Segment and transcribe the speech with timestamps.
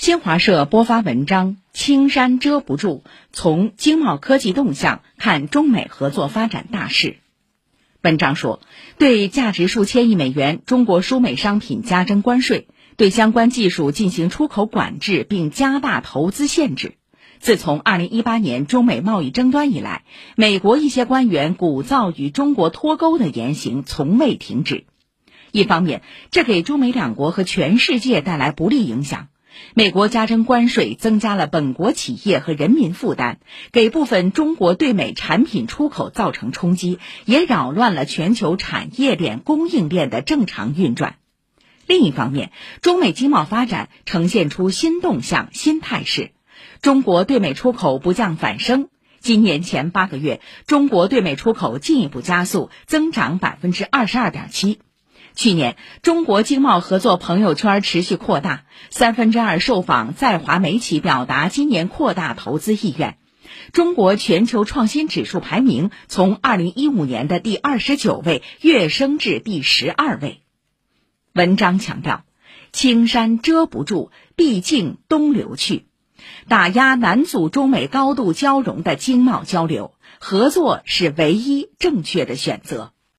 [0.00, 3.04] 新华社播发文章《青山遮不住：
[3.34, 7.08] 从经贸科技动向看中美合作发展大势》。
[8.00, 8.60] 文章说，
[8.96, 12.66] 对价值数千亿美元中国输美商品加征关税，
[12.96, 16.94] 对相关技术进行出口管制，并加大投资限制。
[17.38, 20.04] 自从2018年中美贸易争端以来，
[20.34, 24.86] 美国一些官员鼓噪与中国脱钩的言行从未停止。
[25.52, 29.28] 一方面，这给中美两国和全世界带来不利影响。
[29.74, 33.38] 美国加征关税，增加了本国企业和人民负担，
[33.72, 41.16] 给部分中国对美产品出口造成冲击，也扰乱了全球产业链、供应链的正常运转。
[41.86, 46.30] 另一方面，中美经贸发展呈现出新动向、新态势，
[46.82, 48.88] 中国对美出口不降反升。
[49.18, 54.78] 今年前八个月，中国对美出口进一步加速，增长百分之二十二点七。
[55.34, 63.16] 去年，中国经贸合作朋友圈持续扩大，三分之二受访在华媒体表达今年扩大投资意愿。
[63.72, 70.42] 中国全球创新指数排名从二零一五年的第二十九位跃升至第十二位。
[71.32, 72.24] 文章强调，
[72.72, 75.86] 青山遮不住，毕竟东流去，
[76.48, 82.92] 打压难阻中美高度交融的经贸交流，合作是唯一正确的选择。